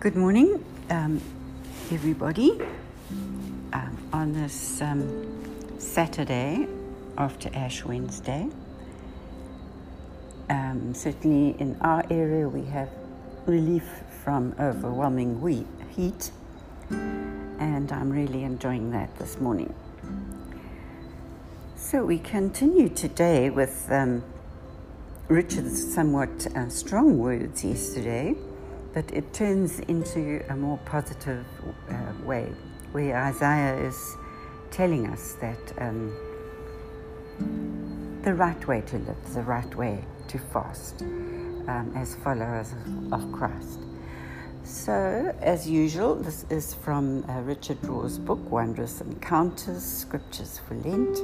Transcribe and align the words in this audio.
Good 0.00 0.14
morning, 0.14 0.64
um, 0.88 1.20
everybody. 1.90 2.60
Um, 3.72 3.98
on 4.12 4.32
this 4.32 4.80
um, 4.80 5.78
Saturday 5.78 6.66
after 7.18 7.50
Ash 7.54 7.84
Wednesday, 7.84 8.48
um, 10.48 10.94
certainly 10.94 11.60
in 11.60 11.76
our 11.80 12.04
area 12.10 12.48
we 12.48 12.64
have 12.66 12.88
relief 13.46 13.84
from 14.24 14.54
overwhelming 14.58 15.40
we- 15.40 15.66
heat, 15.94 16.30
and 16.90 17.90
I'm 17.92 18.10
really 18.10 18.42
enjoying 18.44 18.90
that 18.92 19.16
this 19.18 19.40
morning. 19.40 19.74
So 21.76 22.04
we 22.04 22.18
continue 22.18 22.88
today 22.88 23.50
with 23.50 23.86
um, 23.90 24.22
Richard's 25.28 25.92
somewhat 25.92 26.46
uh, 26.54 26.68
strong 26.68 27.18
words 27.18 27.64
yesterday, 27.64 28.36
but 28.94 29.10
it 29.12 29.32
turns 29.32 29.80
into 29.80 30.40
a 30.48 30.54
more 30.54 30.78
positive 30.84 31.44
uh, 31.90 31.94
way, 32.24 32.52
where 32.92 33.16
Isaiah 33.24 33.76
is 33.76 34.16
telling 34.70 35.08
us 35.08 35.32
that 35.40 35.58
um, 35.78 36.14
the 38.22 38.34
right 38.34 38.68
way 38.68 38.82
to 38.82 38.98
live, 38.98 39.34
the 39.34 39.42
right 39.42 39.74
way 39.74 40.04
to 40.28 40.38
fast 40.38 41.02
um, 41.02 41.92
as 41.96 42.14
followers 42.14 42.72
of 43.10 43.32
Christ. 43.32 43.80
So, 44.62 45.36
as 45.40 45.68
usual, 45.68 46.14
this 46.14 46.46
is 46.50 46.72
from 46.74 47.28
uh, 47.28 47.40
Richard 47.40 47.82
Rohr's 47.82 48.16
book, 48.16 48.48
Wondrous 48.48 49.00
Encounters 49.00 49.82
Scriptures 49.82 50.60
for 50.68 50.76
Lent 50.76 51.18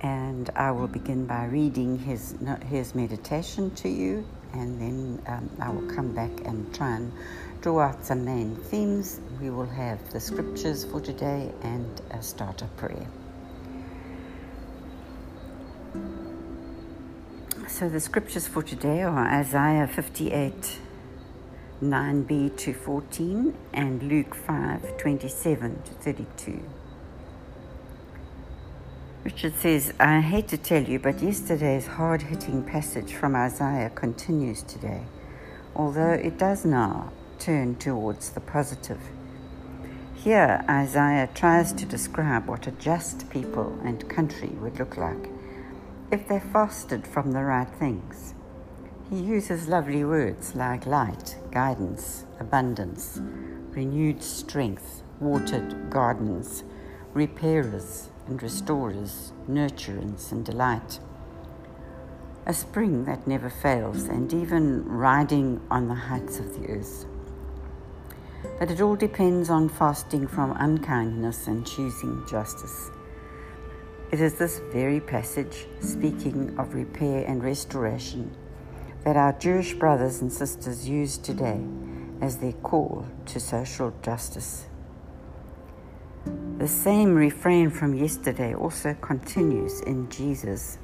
and 0.00 0.50
I 0.56 0.70
will 0.70 0.88
begin 0.88 1.26
by 1.26 1.46
reading 1.46 1.98
his, 1.98 2.34
his 2.68 2.94
meditation 2.94 3.70
to 3.76 3.88
you, 3.88 4.26
and 4.52 4.80
then 4.80 5.22
um, 5.26 5.50
I 5.60 5.70
will 5.70 5.88
come 5.94 6.14
back 6.14 6.30
and 6.44 6.74
try 6.74 6.96
and 6.96 7.12
draw 7.60 7.80
out 7.80 8.04
some 8.04 8.24
main 8.24 8.56
themes. 8.56 9.20
We 9.40 9.50
will 9.50 9.66
have 9.66 10.10
the 10.12 10.20
scriptures 10.20 10.84
for 10.84 11.00
today 11.00 11.52
and 11.62 12.00
a 12.10 12.22
starter 12.22 12.68
prayer. 12.76 13.08
So, 17.68 17.88
the 17.88 18.00
scriptures 18.00 18.46
for 18.46 18.62
today 18.62 19.02
are 19.02 19.18
Isaiah 19.18 19.86
58 19.86 20.78
9b 21.82 22.56
to 22.56 22.72
14 22.72 23.54
and 23.74 24.02
Luke 24.02 24.34
5 24.34 24.96
27 24.96 25.82
to 25.82 25.92
32. 25.92 26.62
Richard 29.26 29.56
says, 29.56 29.92
I 29.98 30.20
hate 30.20 30.46
to 30.48 30.56
tell 30.56 30.84
you, 30.84 31.00
but 31.00 31.20
yesterday's 31.20 31.88
hard 31.88 32.22
hitting 32.22 32.62
passage 32.62 33.12
from 33.12 33.34
Isaiah 33.34 33.90
continues 33.90 34.62
today, 34.62 35.02
although 35.74 36.12
it 36.12 36.38
does 36.38 36.64
now 36.64 37.10
turn 37.40 37.74
towards 37.74 38.30
the 38.30 38.40
positive. 38.40 39.00
Here, 40.14 40.64
Isaiah 40.70 41.28
tries 41.34 41.72
to 41.72 41.84
describe 41.84 42.46
what 42.46 42.68
a 42.68 42.70
just 42.70 43.28
people 43.28 43.76
and 43.84 44.08
country 44.08 44.50
would 44.60 44.78
look 44.78 44.96
like 44.96 45.28
if 46.12 46.28
they 46.28 46.38
fasted 46.38 47.04
from 47.04 47.32
the 47.32 47.42
right 47.42 47.68
things. 47.80 48.32
He 49.10 49.18
uses 49.18 49.66
lovely 49.66 50.04
words 50.04 50.54
like 50.54 50.86
light, 50.86 51.36
guidance, 51.50 52.26
abundance, 52.38 53.20
renewed 53.70 54.22
strength, 54.22 55.02
watered 55.18 55.90
gardens, 55.90 56.62
repairers, 57.12 58.10
and 58.26 58.42
restorers, 58.42 59.32
nurturance 59.48 60.32
and 60.32 60.44
delight. 60.44 60.98
A 62.46 62.54
spring 62.54 63.04
that 63.04 63.26
never 63.26 63.50
fails, 63.50 64.04
and 64.04 64.32
even 64.32 64.84
riding 64.88 65.60
on 65.70 65.88
the 65.88 65.94
heights 65.94 66.38
of 66.38 66.58
the 66.58 66.68
earth. 66.68 67.06
But 68.58 68.70
it 68.70 68.80
all 68.80 68.96
depends 68.96 69.50
on 69.50 69.68
fasting 69.68 70.28
from 70.28 70.56
unkindness 70.58 71.46
and 71.46 71.66
choosing 71.66 72.24
justice. 72.28 72.90
It 74.12 74.20
is 74.20 74.34
this 74.34 74.60
very 74.72 75.00
passage, 75.00 75.66
speaking 75.80 76.56
of 76.58 76.74
repair 76.74 77.24
and 77.26 77.42
restoration, 77.42 78.30
that 79.02 79.16
our 79.16 79.32
Jewish 79.32 79.74
brothers 79.74 80.20
and 80.20 80.32
sisters 80.32 80.88
use 80.88 81.18
today 81.18 81.60
as 82.20 82.38
their 82.38 82.52
call 82.52 83.06
to 83.26 83.40
social 83.40 83.92
justice. 84.02 84.66
The 86.58 86.68
same 86.68 87.14
refrain 87.14 87.68
from 87.68 87.94
yesterday 87.94 88.54
also 88.54 88.94
continues 89.02 89.82
in 89.82 90.08
Jesus. 90.08 90.78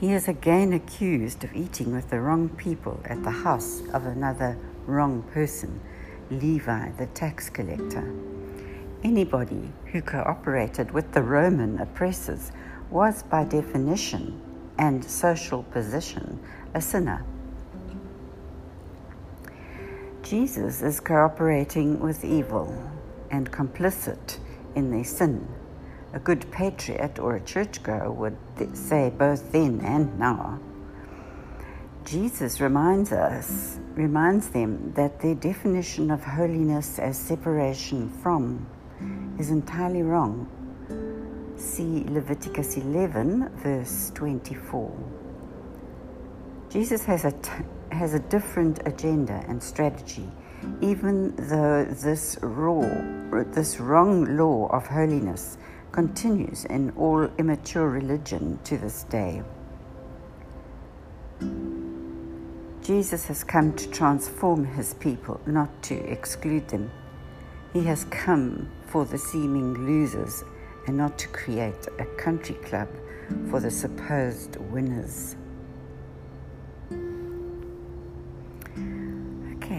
He 0.00 0.14
is 0.14 0.28
again 0.28 0.72
accused 0.72 1.44
of 1.44 1.54
eating 1.54 1.94
with 1.94 2.08
the 2.08 2.22
wrong 2.22 2.48
people 2.48 2.98
at 3.04 3.22
the 3.22 3.30
house 3.30 3.82
of 3.92 4.06
another 4.06 4.56
wrong 4.86 5.22
person, 5.34 5.78
Levi 6.30 6.92
the 6.92 7.04
tax 7.08 7.50
collector. 7.50 8.10
Anybody 9.04 9.70
who 9.92 10.00
cooperated 10.00 10.92
with 10.92 11.12
the 11.12 11.22
Roman 11.22 11.78
oppressors 11.80 12.52
was, 12.88 13.22
by 13.24 13.44
definition 13.44 14.40
and 14.78 15.04
social 15.04 15.64
position, 15.64 16.40
a 16.72 16.80
sinner. 16.80 17.26
Jesus 20.22 20.80
is 20.80 20.98
cooperating 20.98 22.00
with 22.00 22.24
evil 22.24 22.74
and 23.30 23.50
complicit 23.50 24.38
in 24.74 24.90
their 24.90 25.04
sin. 25.04 25.46
A 26.12 26.18
good 26.18 26.50
patriot 26.50 27.18
or 27.18 27.36
a 27.36 27.40
churchgoer 27.40 28.10
would 28.10 28.36
th- 28.58 28.74
say 28.74 29.10
both 29.10 29.52
then 29.52 29.80
and 29.80 30.18
now. 30.18 30.58
Jesus 32.04 32.60
reminds 32.60 33.12
us, 33.12 33.78
reminds 33.94 34.48
them 34.48 34.92
that 34.94 35.20
their 35.20 35.34
definition 35.34 36.10
of 36.10 36.24
holiness 36.24 36.98
as 36.98 37.16
separation 37.16 38.08
from 38.08 38.66
is 39.38 39.50
entirely 39.50 40.02
wrong. 40.02 40.48
See 41.56 42.04
Leviticus 42.08 42.76
11, 42.76 43.50
verse 43.58 44.10
24. 44.14 44.92
Jesus 46.70 47.04
has 47.04 47.24
a, 47.24 47.32
t- 47.32 47.50
has 47.92 48.14
a 48.14 48.18
different 48.18 48.80
agenda 48.86 49.44
and 49.46 49.62
strategy 49.62 50.28
even 50.80 51.34
though 51.36 51.84
this 51.84 52.38
raw, 52.42 52.82
this 53.52 53.80
wrong 53.80 54.36
law 54.36 54.66
of 54.68 54.86
holiness 54.86 55.58
continues 55.92 56.64
in 56.66 56.90
all 56.96 57.28
immature 57.38 57.88
religion 57.88 58.58
to 58.64 58.78
this 58.78 59.04
day. 59.04 59.42
Jesus 62.82 63.26
has 63.26 63.44
come 63.44 63.72
to 63.74 63.88
transform 63.90 64.64
his 64.64 64.94
people, 64.94 65.40
not 65.46 65.82
to 65.84 65.94
exclude 66.10 66.68
them. 66.68 66.90
He 67.72 67.84
has 67.84 68.04
come 68.04 68.70
for 68.86 69.04
the 69.04 69.18
seeming 69.18 69.74
losers 69.74 70.42
and 70.86 70.96
not 70.96 71.18
to 71.18 71.28
create 71.28 71.86
a 71.98 72.04
country 72.16 72.56
club 72.56 72.88
for 73.48 73.60
the 73.60 73.70
supposed 73.70 74.56
winners. 74.56 75.36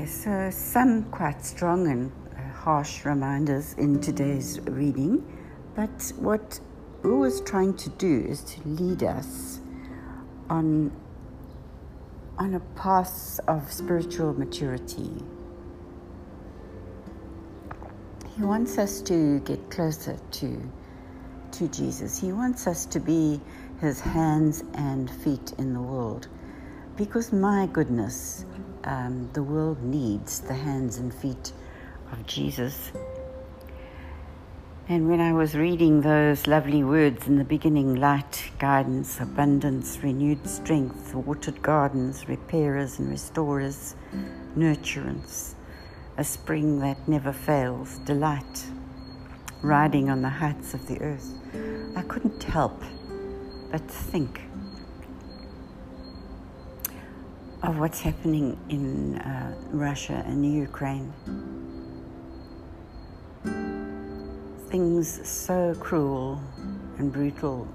So 0.07 0.49
some 0.49 1.03
quite 1.11 1.45
strong 1.45 1.87
and 1.87 2.11
uh, 2.35 2.41
harsh 2.53 3.05
reminders 3.05 3.73
in 3.73 4.01
today's 4.01 4.59
reading, 4.61 5.23
but 5.75 6.11
what 6.17 6.59
Rohr 7.03 7.27
is 7.27 7.41
trying 7.41 7.75
to 7.77 7.89
do 7.91 8.25
is 8.27 8.41
to 8.43 8.67
lead 8.67 9.03
us 9.03 9.59
on, 10.49 10.91
on 12.37 12.55
a 12.55 12.59
path 12.75 13.39
of 13.47 13.71
spiritual 13.71 14.33
maturity. 14.33 15.23
He 18.35 18.43
wants 18.43 18.77
us 18.79 19.01
to 19.03 19.39
get 19.41 19.69
closer 19.69 20.17
to, 20.31 20.71
to 21.51 21.67
Jesus. 21.67 22.19
He 22.19 22.31
wants 22.31 22.65
us 22.65 22.85
to 22.87 22.99
be 22.99 23.39
his 23.79 23.99
hands 23.99 24.63
and 24.73 25.09
feet 25.09 25.53
in 25.57 25.73
the 25.73 25.81
world. 25.81 26.27
Because, 26.97 27.31
my 27.31 27.67
goodness, 27.71 28.45
um, 28.83 29.29
the 29.33 29.43
world 29.43 29.81
needs 29.81 30.41
the 30.41 30.53
hands 30.53 30.97
and 30.97 31.13
feet 31.13 31.53
of 32.11 32.25
Jesus. 32.25 32.91
And 34.89 35.09
when 35.09 35.21
I 35.21 35.31
was 35.31 35.55
reading 35.55 36.01
those 36.01 36.47
lovely 36.47 36.83
words 36.83 37.27
in 37.27 37.37
the 37.37 37.45
beginning 37.45 37.95
light, 37.95 38.51
guidance, 38.59 39.21
abundance, 39.21 39.99
renewed 40.03 40.45
strength, 40.45 41.13
watered 41.13 41.61
gardens, 41.61 42.27
repairers 42.27 42.99
and 42.99 43.09
restorers, 43.09 43.95
nurturance, 44.57 45.53
a 46.17 46.23
spring 46.25 46.79
that 46.79 47.07
never 47.07 47.31
fails, 47.31 47.99
delight, 47.99 48.65
riding 49.61 50.09
on 50.09 50.21
the 50.21 50.29
heights 50.29 50.73
of 50.73 50.85
the 50.87 50.99
earth, 50.99 51.31
I 51.95 52.01
couldn't 52.01 52.43
help 52.43 52.83
but 53.71 53.89
think 53.89 54.41
of 57.63 57.77
what's 57.77 57.99
happening 57.99 58.57
in 58.69 59.17
uh, 59.19 59.55
Russia 59.71 60.23
and 60.25 60.51
Ukraine. 60.51 61.13
Things 64.69 65.27
so 65.27 65.75
cruel 65.79 66.41
and 66.97 67.11
brutal, 67.13 67.67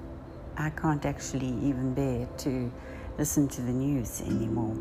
I 0.56 0.70
can't 0.70 1.04
actually 1.06 1.54
even 1.62 1.94
bear 1.94 2.26
to 2.38 2.72
listen 3.16 3.46
to 3.48 3.62
the 3.62 3.70
news 3.70 4.22
anymore. 4.22 4.76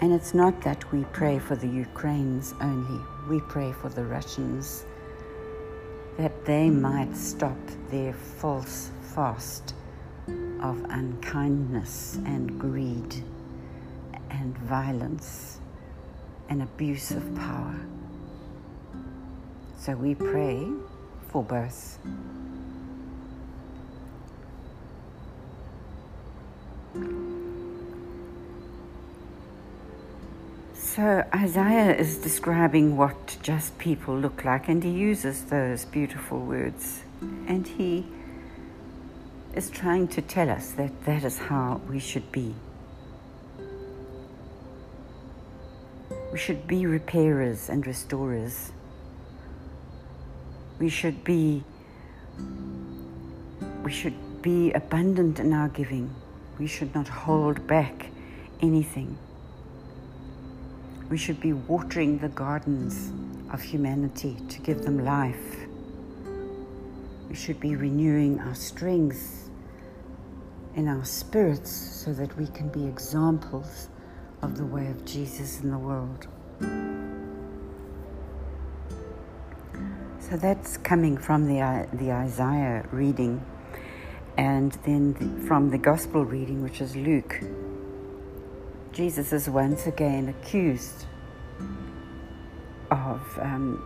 And 0.00 0.12
it's 0.12 0.34
not 0.34 0.60
that 0.62 0.90
we 0.90 1.04
pray 1.12 1.38
for 1.38 1.54
the 1.54 1.68
Ukrainians 1.68 2.54
only, 2.60 3.00
we 3.28 3.40
pray 3.40 3.72
for 3.72 3.88
the 3.88 4.04
Russians 4.04 4.84
that 6.18 6.44
they 6.44 6.70
might 6.70 7.16
stop 7.16 7.56
their 7.90 8.12
false 8.12 8.90
fast 9.14 9.74
of 10.60 10.84
unkindness 10.90 12.18
and 12.24 12.58
greed 12.58 13.22
and 14.30 14.56
violence 14.58 15.58
and 16.48 16.62
abuse 16.62 17.10
of 17.10 17.34
power. 17.34 17.76
So 19.78 19.94
we 19.94 20.14
pray 20.14 20.66
for 21.28 21.42
both. 21.42 21.98
So 30.74 31.24
Isaiah 31.34 31.94
is 31.96 32.18
describing 32.18 32.96
what 32.96 33.36
just 33.42 33.76
people 33.78 34.16
look 34.16 34.44
like, 34.44 34.68
and 34.68 34.82
he 34.82 34.90
uses 34.90 35.42
those 35.44 35.84
beautiful 35.84 36.38
words. 36.38 37.02
And 37.20 37.66
he 37.66 38.06
is 39.56 39.70
trying 39.70 40.08
to 40.08 40.20
tell 40.20 40.50
us 40.50 40.72
that 40.72 41.04
that 41.04 41.22
is 41.24 41.38
how 41.38 41.80
we 41.88 42.00
should 42.00 42.30
be. 42.32 42.54
We 46.32 46.38
should 46.38 46.66
be 46.66 46.86
repairers 46.86 47.68
and 47.68 47.86
restorers. 47.86 48.72
We 50.80 50.88
should 50.88 51.22
be 51.22 51.62
we 53.84 53.92
should 53.92 54.42
be 54.42 54.72
abundant 54.72 55.38
in 55.38 55.52
our 55.52 55.68
giving. 55.68 56.12
We 56.58 56.66
should 56.66 56.94
not 56.94 57.06
hold 57.06 57.66
back 57.66 58.06
anything. 58.60 59.16
We 61.08 61.18
should 61.18 61.40
be 61.40 61.52
watering 61.52 62.18
the 62.18 62.30
gardens 62.30 63.12
of 63.52 63.62
humanity 63.62 64.36
to 64.48 64.60
give 64.60 64.82
them 64.82 65.04
life. 65.04 65.66
We 67.28 67.36
should 67.36 67.60
be 67.60 67.76
renewing 67.76 68.40
our 68.40 68.54
strength 68.54 69.43
in 70.76 70.88
our 70.88 71.04
spirits 71.04 71.70
so 71.70 72.12
that 72.12 72.36
we 72.36 72.46
can 72.48 72.68
be 72.68 72.84
examples 72.86 73.88
of 74.42 74.56
the 74.56 74.64
way 74.64 74.88
of 74.88 75.04
Jesus 75.04 75.60
in 75.60 75.70
the 75.70 75.78
world. 75.78 76.26
So 80.18 80.36
that's 80.36 80.76
coming 80.78 81.16
from 81.16 81.46
the, 81.46 81.86
the 81.92 82.10
Isaiah 82.12 82.86
reading 82.90 83.44
and 84.36 84.72
then 84.84 85.12
the, 85.14 85.46
from 85.46 85.70
the 85.70 85.78
Gospel 85.78 86.24
reading, 86.24 86.62
which 86.62 86.80
is 86.80 86.96
Luke. 86.96 87.40
Jesus 88.92 89.32
is 89.32 89.48
once 89.48 89.86
again 89.86 90.28
accused 90.28 91.06
of, 92.90 93.20
um, 93.40 93.82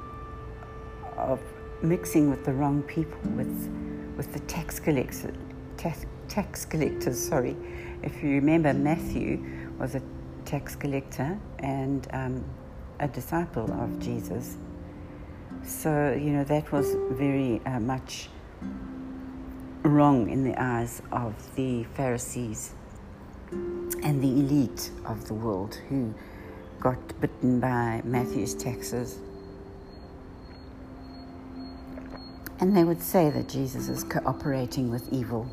of 1.16 1.40
mixing 1.82 2.30
with 2.30 2.44
the 2.44 2.52
wrong 2.52 2.82
people, 2.82 3.18
with, 3.30 3.70
with 4.16 4.32
the 4.32 4.40
tax 4.40 4.78
collectors, 4.78 5.34
tax, 5.76 6.06
tax 6.28 6.64
collectors. 6.64 7.18
Sorry, 7.18 7.56
if 8.02 8.22
you 8.22 8.30
remember, 8.30 8.72
Matthew 8.72 9.44
was 9.78 9.94
a 9.94 10.02
tax 10.44 10.76
collector 10.76 11.38
and 11.58 12.06
um, 12.12 12.44
a 13.00 13.08
disciple 13.08 13.70
of 13.72 13.98
Jesus. 13.98 14.56
So 15.64 16.12
you 16.12 16.30
know 16.30 16.44
that 16.44 16.72
was 16.72 16.96
very 17.10 17.60
uh, 17.66 17.80
much 17.80 18.28
wrong 19.82 20.30
in 20.30 20.44
the 20.44 20.60
eyes 20.60 21.02
of 21.12 21.34
the 21.54 21.84
Pharisees 21.94 22.72
and 23.50 24.22
the 24.22 24.28
elite 24.28 24.90
of 25.04 25.26
the 25.26 25.34
world 25.34 25.76
who 25.88 26.14
got 26.80 27.20
bitten 27.20 27.60
by 27.60 28.02
Matthew's 28.04 28.54
taxes. 28.54 29.18
And 32.60 32.76
they 32.76 32.84
would 32.84 33.02
say 33.02 33.30
that 33.30 33.48
Jesus 33.48 33.88
is 33.88 34.04
cooperating 34.04 34.90
with 34.90 35.12
evil. 35.12 35.48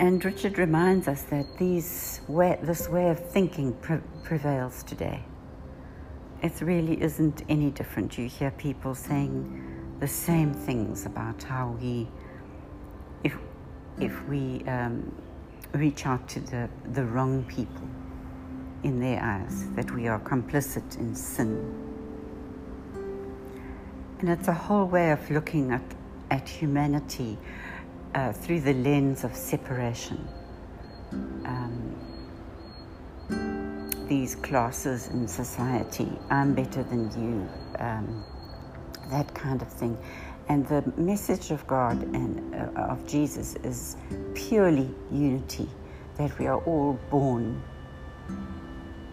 And 0.00 0.24
Richard 0.24 0.56
reminds 0.56 1.08
us 1.08 1.24
that 1.24 1.58
these 1.58 2.22
way, 2.26 2.58
this 2.62 2.88
way 2.88 3.10
of 3.10 3.18
thinking 3.32 3.74
pre- 3.74 3.98
prevails 4.24 4.82
today. 4.82 5.22
It 6.42 6.58
really 6.62 7.02
isn't 7.02 7.42
any 7.50 7.70
different. 7.70 8.16
You 8.16 8.26
hear 8.26 8.50
people 8.50 8.94
saying 8.94 9.62
the 10.00 10.08
same 10.08 10.54
things 10.54 11.04
about 11.04 11.42
how 11.42 11.76
we 11.78 12.08
if 13.22 13.36
if 14.00 14.26
we 14.26 14.64
um, 14.66 15.14
reach 15.74 16.06
out 16.06 16.26
to 16.30 16.40
the, 16.40 16.70
the 16.94 17.04
wrong 17.04 17.44
people 17.44 17.86
in 18.82 19.00
their 19.00 19.22
eyes, 19.22 19.66
that 19.76 19.90
we 19.94 20.08
are 20.08 20.18
complicit 20.20 20.98
in 20.98 21.14
sin. 21.14 21.58
And 24.20 24.30
it's 24.30 24.48
a 24.48 24.54
whole 24.54 24.86
way 24.86 25.10
of 25.10 25.30
looking 25.30 25.72
at, 25.72 25.82
at 26.30 26.48
humanity 26.48 27.36
uh, 28.14 28.32
through 28.32 28.60
the 28.60 28.74
lens 28.74 29.24
of 29.24 29.34
separation. 29.34 30.26
Um, 31.44 31.96
these 34.08 34.34
classes 34.34 35.08
in 35.08 35.28
society, 35.28 36.10
I'm 36.30 36.54
better 36.54 36.82
than 36.82 37.10
you, 37.12 37.48
um, 37.78 38.24
that 39.10 39.32
kind 39.34 39.62
of 39.62 39.68
thing. 39.68 39.96
And 40.48 40.66
the 40.66 40.82
message 40.96 41.52
of 41.52 41.64
God 41.68 42.02
and 42.14 42.54
uh, 42.54 42.80
of 42.80 43.06
Jesus 43.06 43.54
is 43.62 43.96
purely 44.34 44.92
unity, 45.12 45.68
that 46.16 46.36
we 46.40 46.48
are 46.48 46.58
all 46.64 46.98
born, 47.08 47.62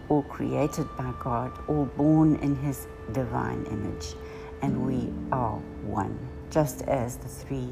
all 0.08 0.22
created 0.22 0.86
by 0.96 1.12
God, 1.20 1.52
all 1.68 1.84
born 1.84 2.36
in 2.36 2.56
His 2.56 2.88
divine 3.12 3.64
image, 3.66 4.14
and 4.62 4.84
we 4.84 5.12
are 5.30 5.58
one, 5.84 6.18
just 6.50 6.82
as 6.82 7.16
the 7.18 7.28
three 7.28 7.68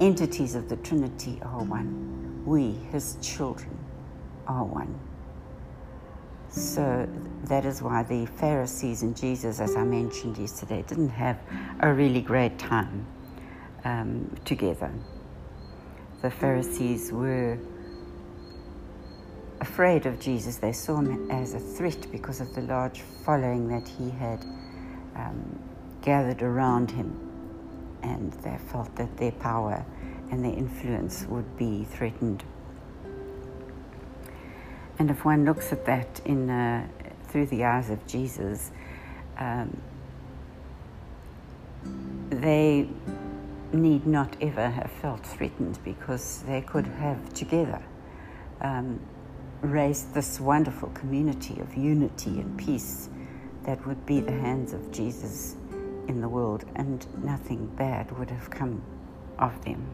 entities 0.00 0.54
of 0.54 0.68
the 0.68 0.76
Trinity 0.76 1.40
are 1.42 1.62
one. 1.62 2.42
We, 2.44 2.72
His 2.90 3.16
children, 3.22 3.76
are 4.46 4.64
one. 4.64 4.98
So 6.50 7.08
that 7.44 7.64
is 7.64 7.82
why 7.82 8.04
the 8.04 8.26
Pharisees 8.26 9.02
and 9.02 9.16
Jesus, 9.16 9.60
as 9.60 9.74
I 9.74 9.82
mentioned 9.82 10.38
yesterday, 10.38 10.84
didn't 10.86 11.08
have 11.08 11.38
a 11.80 11.92
really 11.92 12.20
great 12.20 12.58
time 12.58 13.06
um, 13.84 14.34
together. 14.44 14.92
The 16.22 16.30
Pharisees 16.30 17.10
were 17.10 17.58
afraid 19.60 20.06
of 20.06 20.20
Jesus. 20.20 20.56
They 20.56 20.72
saw 20.72 20.98
him 20.98 21.30
as 21.30 21.54
a 21.54 21.58
threat 21.58 22.06
because 22.12 22.40
of 22.40 22.54
the 22.54 22.62
large 22.62 23.00
following 23.24 23.68
that 23.68 23.88
he 23.88 24.10
had 24.10 24.44
um, 25.16 25.58
gathered 26.02 26.42
around 26.42 26.90
him. 26.90 27.33
And 28.04 28.32
they 28.34 28.56
felt 28.70 28.94
that 28.96 29.16
their 29.16 29.32
power 29.32 29.84
and 30.30 30.44
their 30.44 30.52
influence 30.52 31.26
would 31.28 31.56
be 31.56 31.84
threatened. 31.84 32.44
And 34.98 35.10
if 35.10 35.24
one 35.24 35.44
looks 35.44 35.72
at 35.72 35.84
that 35.86 36.20
in, 36.24 36.48
uh, 36.48 36.86
through 37.28 37.46
the 37.46 37.64
eyes 37.64 37.90
of 37.90 38.06
Jesus, 38.06 38.70
um, 39.38 39.76
they 42.30 42.88
need 43.72 44.06
not 44.06 44.36
ever 44.40 44.70
have 44.70 44.90
felt 44.90 45.24
threatened 45.24 45.78
because 45.84 46.42
they 46.46 46.60
could 46.60 46.86
have 46.86 47.32
together 47.34 47.82
um, 48.60 49.00
raised 49.62 50.14
this 50.14 50.38
wonderful 50.38 50.90
community 50.90 51.58
of 51.60 51.74
unity 51.74 52.40
and 52.40 52.56
peace 52.58 53.08
that 53.64 53.84
would 53.86 54.04
be 54.06 54.20
the 54.20 54.32
hands 54.32 54.72
of 54.72 54.92
Jesus 54.92 55.56
in 56.08 56.20
the 56.20 56.28
world, 56.28 56.64
and 56.76 57.06
nothing 57.24 57.66
bad 57.76 58.16
would 58.18 58.30
have 58.30 58.50
come 58.50 58.82
of 59.38 59.64
them. 59.64 59.86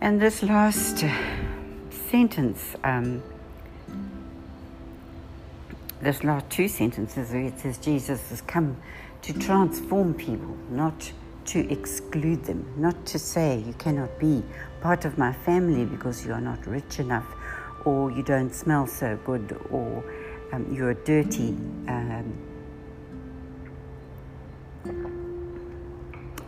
And 0.00 0.20
this 0.20 0.42
last 0.42 1.04
sentence, 2.10 2.74
um, 2.82 3.22
this 6.00 6.24
last 6.24 6.50
two 6.50 6.66
sentences, 6.66 7.32
it 7.32 7.60
says 7.60 7.78
Jesus 7.78 8.28
has 8.30 8.40
come 8.40 8.76
to 9.22 9.32
transform 9.32 10.12
people, 10.14 10.56
not 10.70 11.12
to 11.44 11.70
exclude 11.70 12.44
them, 12.44 12.66
not 12.76 13.06
to 13.06 13.18
say 13.18 13.62
you 13.64 13.74
cannot 13.74 14.18
be 14.18 14.42
part 14.80 15.04
of 15.04 15.18
my 15.18 15.32
family 15.32 15.84
because 15.84 16.26
you 16.26 16.32
are 16.32 16.40
not 16.40 16.66
rich 16.66 16.98
enough, 16.98 17.26
or 17.84 18.10
you 18.10 18.24
don't 18.24 18.52
smell 18.52 18.86
so 18.88 19.16
good, 19.24 19.56
or 19.70 20.02
um, 20.52 20.72
you're 20.72 20.94
dirty. 20.94 21.50
Um, 21.88 22.38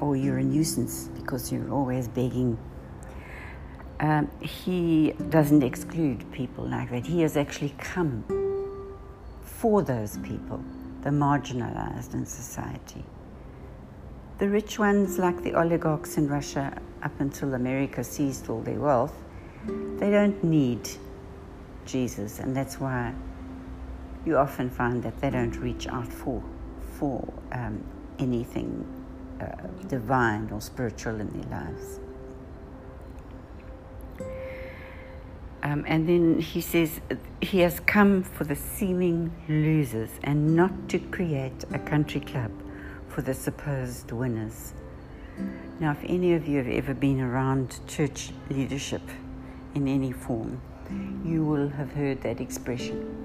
or 0.00 0.16
you're 0.16 0.38
a 0.38 0.44
nuisance 0.44 1.08
because 1.14 1.50
you're 1.50 1.72
always 1.72 2.08
begging 2.08 2.58
um, 4.00 4.30
he 4.40 5.12
doesn't 5.30 5.62
exclude 5.62 6.30
people 6.32 6.66
like 6.66 6.90
that. 6.90 7.06
He 7.06 7.22
has 7.22 7.36
actually 7.36 7.74
come 7.78 8.24
for 9.42 9.82
those 9.82 10.18
people, 10.18 10.62
the 11.02 11.10
marginalized 11.10 12.14
in 12.14 12.26
society. 12.26 13.04
The 14.38 14.48
rich 14.48 14.78
ones, 14.78 15.18
like 15.18 15.42
the 15.42 15.54
oligarchs 15.54 16.18
in 16.18 16.28
Russia, 16.28 16.76
up 17.02 17.18
until 17.20 17.54
America 17.54 18.02
seized 18.02 18.50
all 18.50 18.60
their 18.62 18.80
wealth, 18.80 19.14
they 19.98 20.10
don't 20.10 20.42
need 20.42 20.88
Jesus, 21.86 22.40
and 22.40 22.54
that's 22.54 22.80
why 22.80 23.14
you 24.24 24.36
often 24.36 24.70
find 24.70 25.02
that 25.02 25.20
they 25.20 25.30
don't 25.30 25.56
reach 25.56 25.86
out 25.86 26.12
for 26.12 26.42
for 26.98 27.32
um, 27.52 27.82
anything 28.18 28.86
uh, 29.40 29.46
divine 29.88 30.48
or 30.50 30.60
spiritual 30.60 31.20
in 31.20 31.28
their 31.28 31.60
lives. 31.60 32.00
Um, 35.62 35.84
and 35.88 36.06
then 36.06 36.40
he 36.40 36.60
says 36.60 37.00
he 37.40 37.60
has 37.60 37.80
come 37.80 38.22
for 38.22 38.44
the 38.44 38.54
seeming 38.54 39.32
losers 39.48 40.10
and 40.22 40.54
not 40.54 40.88
to 40.90 40.98
create 40.98 41.64
a 41.72 41.78
country 41.78 42.20
club 42.20 42.52
for 43.08 43.22
the 43.22 43.32
supposed 43.32 44.12
winners. 44.12 44.74
Now, 45.80 45.92
if 45.92 46.04
any 46.04 46.34
of 46.34 46.46
you 46.46 46.58
have 46.58 46.68
ever 46.68 46.94
been 46.94 47.20
around 47.20 47.80
church 47.88 48.30
leadership 48.50 49.02
in 49.74 49.88
any 49.88 50.12
form, 50.12 50.60
you 51.24 51.44
will 51.44 51.70
have 51.70 51.92
heard 51.92 52.20
that 52.22 52.40
expression. 52.40 53.23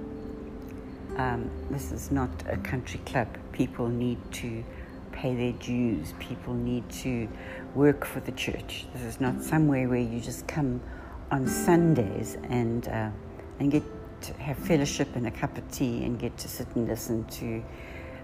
Um, 1.19 1.51
this 1.69 1.91
is 1.91 2.11
not 2.11 2.29
a 2.47 2.55
country 2.55 3.01
club. 3.05 3.27
People 3.51 3.89
need 3.89 4.19
to 4.31 4.63
pay 5.11 5.35
their 5.35 5.51
dues, 5.51 6.13
people 6.17 6.53
need 6.53 6.89
to 6.89 7.27
work 7.75 8.05
for 8.05 8.21
the 8.21 8.31
church. 8.31 8.85
This 8.93 9.03
is 9.03 9.19
not 9.19 9.43
somewhere 9.43 9.89
where 9.89 9.99
you 9.99 10.21
just 10.21 10.47
come 10.47 10.79
on 11.29 11.45
Sundays 11.45 12.37
and 12.43 12.87
uh, 12.87 13.09
and 13.59 13.69
get 13.69 13.83
to 14.21 14.33
have 14.35 14.57
fellowship 14.59 15.13
and 15.17 15.27
a 15.27 15.31
cup 15.31 15.57
of 15.57 15.69
tea 15.71 16.05
and 16.05 16.17
get 16.17 16.37
to 16.37 16.47
sit 16.47 16.67
and 16.75 16.87
listen 16.87 17.25
to 17.25 17.61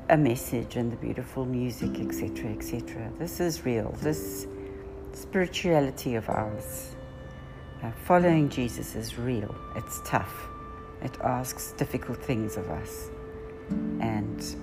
a 0.08 0.16
message 0.16 0.78
and 0.78 0.90
the 0.90 0.96
beautiful 0.96 1.44
music, 1.44 2.00
etc., 2.00 2.50
etc. 2.52 3.12
This 3.20 3.42
is 3.42 3.66
real. 3.66 3.94
This 4.00 4.48
spirituality 5.12 6.16
of 6.16 6.30
ours, 6.30 6.96
uh, 7.84 7.92
following 8.06 8.48
Jesus, 8.48 8.96
is 8.96 9.18
real. 9.18 9.54
It's 9.76 10.00
tough. 10.06 10.55
It 11.02 11.18
asks 11.22 11.74
difficult 11.74 12.24
things 12.24 12.58
of 12.58 12.70
us, 12.70 13.10
and 14.00 14.56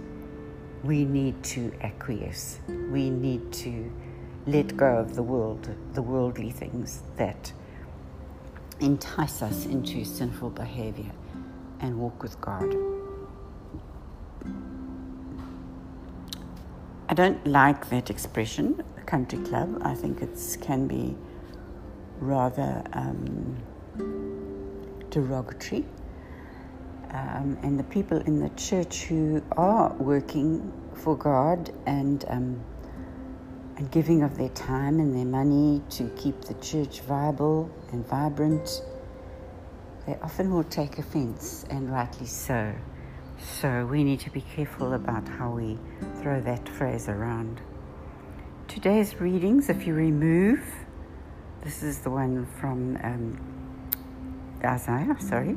we 0.83 1.05
need 1.05 1.43
to 1.45 1.73
acquiesce. 1.83 2.59
We 2.91 3.11
need 3.11 3.53
to 3.53 3.93
let 4.47 4.77
go 4.77 4.97
of 4.97 5.15
the 5.15 5.23
world, 5.23 5.69
the 5.93 6.03
worldly 6.03 6.51
things 6.51 7.03
that 7.17 7.53
entice 8.81 9.43
us 9.43 9.67
into 9.67 10.05
sinful 10.05 10.51
behavior 10.51 11.13
and 11.81 11.99
walk 11.99 12.23
with 12.23 12.41
God. 12.41 12.75
I 17.09 17.15
don't 17.15 17.47
like 17.47 17.89
that 17.91 18.11
expression, 18.11 18.83
country 19.07 19.39
club. 19.39 19.83
I 19.85 19.95
think 19.95 20.23
it 20.23 20.39
can 20.63 20.89
be 20.89 21.17
rather 22.19 22.83
um, 22.95 23.57
derogatory. 25.11 25.85
Um, 27.13 27.59
and 27.63 27.79
the 27.79 27.85
people 27.85 28.19
in 28.19 28.41
the 28.41 28.49
church 28.51 29.03
who 29.03 29.43
are 29.53 29.93
working 29.95 30.73
for 30.95 31.17
God 31.17 31.71
and 31.87 32.25
um, 32.29 32.65
and 33.77 33.91
giving 33.91 34.23
of 34.23 34.37
their 34.37 34.49
time 34.51 35.01
and 35.01 35.15
their 35.15 35.25
money 35.25 35.83
to 35.91 36.09
keep 36.17 36.41
the 36.43 36.55
church 36.55 37.01
viable 37.01 37.71
and 37.91 38.07
vibrant, 38.07 38.83
they 40.07 40.17
often 40.23 40.53
will 40.53 40.65
take 40.65 40.99
offense, 40.99 41.65
and 41.71 41.91
rightly 41.91 42.27
so. 42.27 42.75
So 43.39 43.87
we 43.87 44.05
need 44.05 44.21
to 44.21 44.31
be 44.31 44.41
careful 44.41 44.95
about 44.95 45.27
how 45.27 45.51
we 45.51 45.79
throw 46.21 46.41
that 46.43 46.69
phrase 46.69 47.09
around. 47.09 47.61
Today's 48.69 49.21
readings, 49.21 49.69
if 49.69 49.87
you 49.87 49.95
remove, 49.95 50.61
this 51.63 51.83
is 51.83 52.01
the 52.01 52.11
one 52.11 52.47
from 52.61 52.99
um, 53.03 53.52
Isaiah, 54.65 55.17
sorry. 55.21 55.57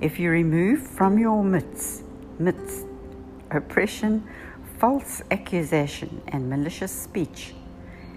If 0.00 0.18
you 0.18 0.30
remove 0.30 0.86
from 0.86 1.18
your 1.18 1.42
midst, 1.42 2.04
midst 2.38 2.86
oppression, 3.50 4.26
false 4.78 5.22
accusation, 5.30 6.22
and 6.28 6.48
malicious 6.48 6.92
speech, 6.92 7.54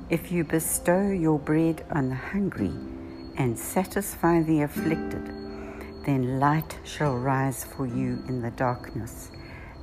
if 0.10 0.32
you 0.32 0.44
bestow 0.44 1.10
your 1.10 1.38
bread 1.40 1.86
on 1.92 2.10
the 2.10 2.16
hungry 2.16 2.74
and 3.38 3.58
satisfy 3.58 4.42
the 4.42 4.62
afflicted, 4.62 5.26
then 6.06 6.40
light 6.40 6.80
shall 6.84 7.16
rise 7.18 7.64
for 7.64 7.86
you 7.86 8.24
in 8.28 8.42
the 8.42 8.52
darkness, 8.52 9.30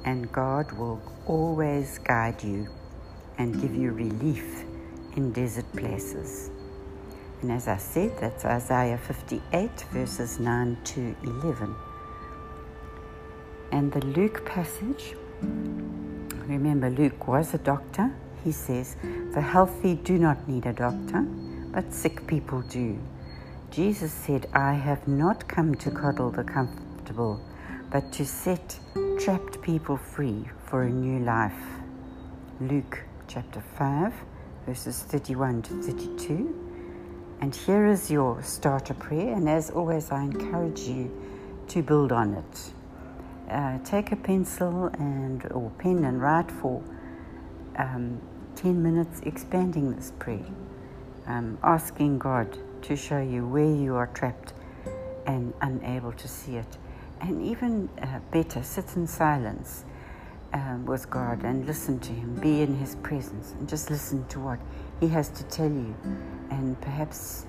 and 0.04 0.32
God 0.32 0.72
will 0.72 1.00
always 1.26 1.98
guide 1.98 2.42
you 2.42 2.68
and 3.38 3.60
give 3.60 3.74
you 3.74 3.92
relief 3.92 4.64
in 5.16 5.32
desert 5.32 5.70
places. 5.72 6.50
And 7.44 7.52
as 7.52 7.68
I 7.68 7.76
said, 7.76 8.16
that's 8.18 8.46
Isaiah 8.46 8.96
58, 8.96 9.70
verses 9.92 10.40
9 10.40 10.78
to 10.82 11.14
11. 11.24 11.76
And 13.70 13.92
the 13.92 14.00
Luke 14.00 14.46
passage, 14.46 15.14
remember, 15.42 16.88
Luke 16.88 17.28
was 17.28 17.52
a 17.52 17.58
doctor. 17.58 18.10
He 18.42 18.50
says, 18.50 18.96
The 19.34 19.42
healthy 19.42 19.96
do 19.96 20.18
not 20.18 20.48
need 20.48 20.64
a 20.64 20.72
doctor, 20.72 21.20
but 21.20 21.92
sick 21.92 22.26
people 22.26 22.62
do. 22.62 22.98
Jesus 23.70 24.10
said, 24.10 24.46
I 24.54 24.72
have 24.72 25.06
not 25.06 25.46
come 25.46 25.74
to 25.74 25.90
coddle 25.90 26.30
the 26.30 26.44
comfortable, 26.44 27.42
but 27.90 28.10
to 28.12 28.24
set 28.24 28.78
trapped 29.20 29.60
people 29.60 29.98
free 29.98 30.48
for 30.64 30.84
a 30.84 30.88
new 30.88 31.22
life. 31.22 31.62
Luke 32.58 33.00
chapter 33.28 33.60
5, 33.76 34.14
verses 34.66 35.02
31 35.02 35.60
to 35.60 35.82
32. 35.82 36.63
And 37.44 37.54
here 37.54 37.84
is 37.84 38.10
your 38.10 38.42
starter 38.42 38.94
prayer. 38.94 39.34
And 39.34 39.46
as 39.50 39.68
always, 39.68 40.10
I 40.10 40.22
encourage 40.22 40.80
you 40.80 41.12
to 41.68 41.82
build 41.82 42.10
on 42.10 42.32
it. 42.32 42.72
Uh, 43.50 43.76
take 43.84 44.12
a 44.12 44.16
pencil 44.16 44.86
and 44.98 45.44
or 45.52 45.68
pen 45.76 46.06
and 46.06 46.22
write 46.22 46.50
for 46.50 46.82
um, 47.76 48.18
10 48.56 48.82
minutes 48.82 49.20
expanding 49.26 49.94
this 49.94 50.10
prayer, 50.18 50.46
um, 51.26 51.58
asking 51.62 52.18
God 52.18 52.56
to 52.80 52.96
show 52.96 53.20
you 53.20 53.46
where 53.46 53.74
you 53.74 53.94
are 53.94 54.06
trapped 54.06 54.54
and 55.26 55.52
unable 55.60 56.12
to 56.12 56.26
see 56.26 56.56
it. 56.56 56.78
And 57.20 57.42
even 57.42 57.90
uh, 58.00 58.20
better, 58.30 58.62
sit 58.62 58.96
in 58.96 59.06
silence 59.06 59.84
um, 60.54 60.86
with 60.86 61.10
God 61.10 61.44
and 61.44 61.66
listen 61.66 61.98
to 62.00 62.12
Him, 62.12 62.36
be 62.36 62.62
in 62.62 62.74
His 62.76 62.94
presence, 62.96 63.52
and 63.58 63.68
just 63.68 63.90
listen 63.90 64.26
to 64.28 64.40
what 64.40 64.58
He 65.00 65.08
has 65.08 65.28
to 65.30 65.42
tell 65.44 65.68
you 65.68 65.94
and 66.50 66.80
perhaps 66.80 67.44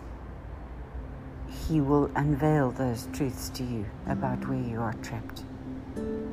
He 1.70 1.80
will 1.80 2.12
unveil 2.16 2.72
those 2.72 3.08
truths 3.14 3.50
to 3.50 3.64
you 3.64 3.86
about 4.08 4.46
where 4.48 4.62
you 4.62 4.82
are 4.82 4.94
trapped. 5.02 5.44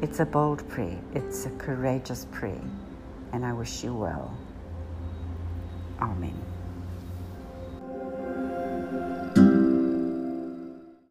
It's 0.00 0.18
a 0.18 0.26
bold 0.26 0.68
prayer, 0.68 0.98
it's 1.14 1.46
a 1.46 1.50
courageous 1.50 2.26
prayer, 2.32 2.64
and 3.32 3.44
I 3.44 3.52
wish 3.52 3.84
you 3.84 3.94
well. 3.94 4.36
Amen. 6.00 6.51